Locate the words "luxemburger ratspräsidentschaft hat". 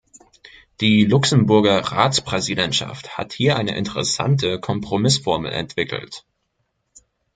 1.05-3.33